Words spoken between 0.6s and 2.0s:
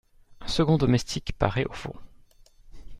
domestique paraît au fond.